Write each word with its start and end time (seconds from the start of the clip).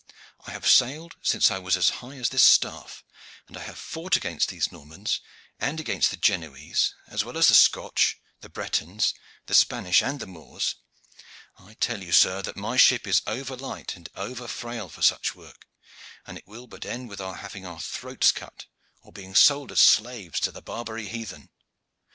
I 0.47 0.49
have 0.49 0.67
sailed 0.67 1.15
since 1.21 1.51
I 1.51 1.59
was 1.59 1.77
as 1.77 1.89
high 2.01 2.15
as 2.15 2.29
this 2.29 2.41
staff, 2.41 3.03
and 3.47 3.55
I 3.55 3.61
have 3.61 3.77
fought 3.77 4.15
against 4.15 4.49
these 4.49 4.71
Normans 4.71 5.21
and 5.59 5.79
against 5.79 6.09
the 6.09 6.17
Genoese, 6.17 6.95
as 7.05 7.23
well 7.23 7.37
as 7.37 7.49
the 7.49 7.53
Scotch, 7.53 8.17
the 8.39 8.49
Bretons, 8.49 9.13
the 9.45 9.53
Spanish, 9.53 10.01
and 10.01 10.19
the 10.19 10.25
Moors. 10.25 10.73
I 11.59 11.75
tell 11.75 12.01
you, 12.01 12.13
sir, 12.13 12.41
that 12.41 12.57
my 12.57 12.77
ship 12.77 13.05
is 13.05 13.21
over 13.27 13.55
light 13.55 13.95
and 13.95 14.09
over 14.15 14.47
frail 14.47 14.89
for 14.89 15.03
such 15.03 15.35
work, 15.35 15.67
and 16.25 16.35
it 16.35 16.47
will 16.47 16.65
but 16.65 16.83
end 16.83 17.13
in 17.13 17.21
our 17.21 17.35
having 17.35 17.67
our 17.67 17.79
throats 17.79 18.31
cut, 18.31 18.65
or 19.03 19.11
being 19.11 19.35
sold 19.35 19.71
as 19.71 19.81
slaves 19.81 20.39
to 20.39 20.51
the 20.51 20.63
Barbary 20.63 21.09
heathen." 21.09 21.51